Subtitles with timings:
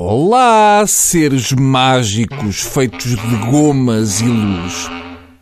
[0.00, 4.88] Olá, seres mágicos feitos de gomas e luz.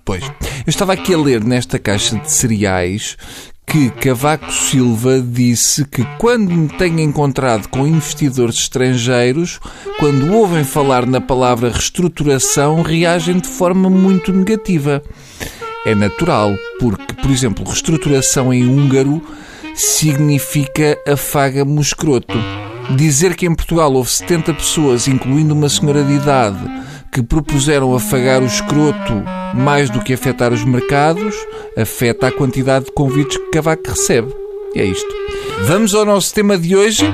[0.02, 0.30] Pois, eu
[0.66, 3.18] estava aqui a ler nesta caixa de cereais
[3.66, 9.60] que Cavaco Silva disse que quando me tenho encontrado com investidores estrangeiros,
[9.98, 15.02] quando ouvem falar na palavra reestruturação, reagem de forma muito negativa.
[15.84, 19.20] É natural, porque, por exemplo, reestruturação em húngaro
[19.74, 22.65] significa afaga-me o escroto.
[22.94, 26.58] Dizer que em Portugal houve 70 pessoas, incluindo uma senhora de idade,
[27.10, 29.12] que propuseram afagar o escroto
[29.54, 31.34] mais do que afetar os mercados,
[31.76, 34.32] afeta a quantidade de convites que Cavaco recebe.
[34.74, 35.08] É isto.
[35.64, 37.04] Vamos ao nosso tema de hoje.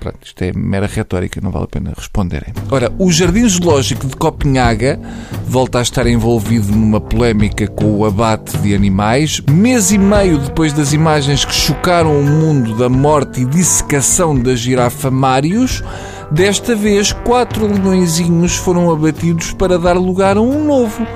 [0.00, 2.54] Pronto, isto é mera retórica, não vale a pena responderem.
[2.70, 4.98] Ora, o Jardim Zoológico de Copenhaga
[5.46, 9.42] volta a estar envolvido numa polémica com o abate de animais.
[9.50, 14.54] Mês e meio depois das imagens que chocaram o mundo da morte e dissecação da
[14.54, 15.84] girafa Marius,
[16.30, 21.06] desta vez quatro leõezinhos foram abatidos para dar lugar a um novo.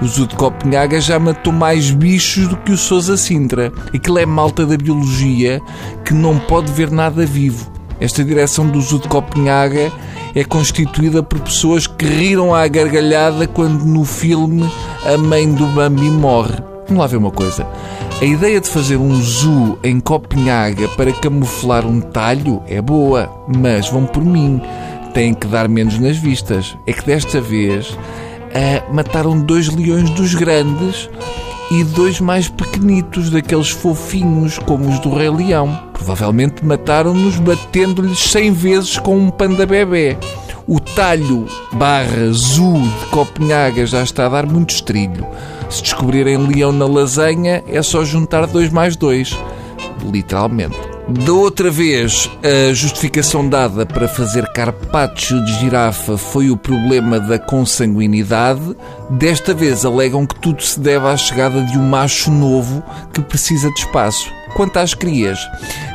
[0.00, 3.72] O Zoo de Copenhaga já matou mais bichos do que o Sousa Sintra.
[3.94, 5.60] Aquilo é malta da biologia
[6.04, 7.71] que não pode ver nada vivo.
[8.02, 9.92] Esta direção do Zoo de Copenhaga
[10.34, 14.68] é constituída por pessoas que riram à gargalhada quando no filme
[15.06, 16.56] a mãe do Bambi morre.
[16.88, 17.64] Vamos lá ver uma coisa.
[18.20, 23.88] A ideia de fazer um zoo em Copenhaga para camuflar um talho é boa, mas
[23.88, 24.60] vão por mim.
[25.14, 26.76] Têm que dar menos nas vistas.
[26.88, 31.08] É que desta vez uh, mataram dois leões dos grandes
[31.70, 35.91] e dois mais pequenitos, daqueles fofinhos como os do Rei Leão.
[36.02, 40.16] Provavelmente mataram-nos batendo-lhes cem vezes com um panda bebê.
[40.66, 45.24] O talho barra zoo de Copenhaga já está a dar muito estrilho.
[45.70, 49.38] Se descobrirem leão na lasanha, é só juntar dois mais dois.
[50.12, 50.76] Literalmente.
[51.08, 57.38] Da outra vez, a justificação dada para fazer carpaccio de girafa foi o problema da
[57.38, 58.76] consanguinidade.
[59.08, 62.82] Desta vez alegam que tudo se deve à chegada de um macho novo
[63.12, 64.28] que precisa de espaço.
[64.54, 65.38] Quanto às crias,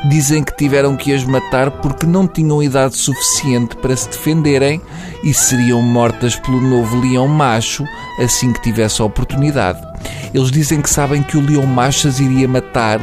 [0.08, 4.80] dizem que tiveram que as matar porque não tinham idade suficiente para se defenderem
[5.22, 7.84] e seriam mortas pelo novo leão macho
[8.20, 9.80] assim que tivesse a oportunidade.
[10.34, 13.00] Eles dizem que sabem que o leão macho as iria matar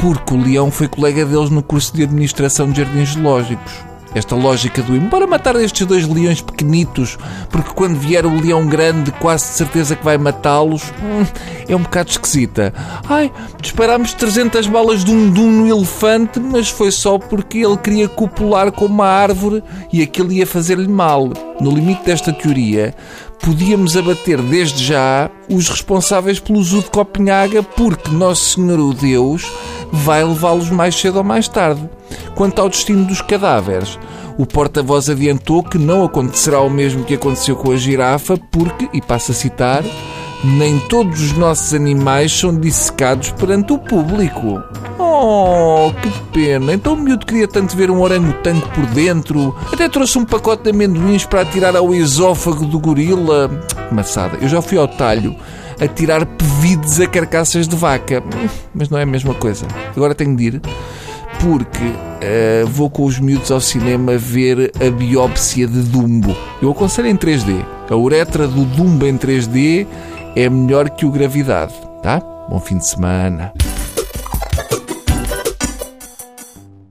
[0.00, 3.91] porque o leão foi colega deles no curso de administração de jardins zoológicos.
[4.14, 7.18] Esta lógica do embora matar estes dois leões pequenitos,
[7.48, 11.24] porque quando vier o leão grande, quase de certeza que vai matá-los, hum,
[11.66, 12.74] é um bocado esquisita.
[13.08, 18.08] Ai, disparámos 300 balas de um dum no elefante, mas foi só porque ele queria
[18.08, 19.62] copular com uma árvore
[19.92, 21.30] e aquilo ia fazer-lhe mal.
[21.60, 22.94] No limite desta teoria,
[23.42, 29.50] podíamos abater desde já os responsáveis pelo uso de Copenhaga, porque Nosso Senhor o Deus
[29.90, 31.88] vai levá-los mais cedo ou mais tarde.
[32.34, 33.98] Quanto ao destino dos cadáveres,
[34.38, 39.00] o porta-voz adiantou que não acontecerá o mesmo que aconteceu com a girafa, porque, e
[39.00, 39.84] passo a citar,
[40.44, 44.60] nem todos os nossos animais são dissecados perante o público.
[44.98, 46.72] Oh, que pena.
[46.72, 49.54] Então o miúdo queria tanto ver um orangotango por dentro.
[49.72, 53.48] Até trouxe um pacote de amendoins para atirar ao esófago do gorila.
[53.92, 55.36] Maçada, eu já fui ao talho
[55.80, 58.22] a tirar pevides a carcaças de vaca.
[58.74, 59.66] Mas não é a mesma coisa.
[59.94, 60.62] Agora tenho de ir
[61.42, 66.36] porque uh, vou com os miúdos ao cinema ver a biópsia de Dumbo.
[66.62, 67.64] Eu aconselho em 3D.
[67.90, 69.86] A uretra do Dumbo em 3D
[70.36, 72.20] é melhor que o Gravidade, tá?
[72.48, 73.52] Bom fim de semana.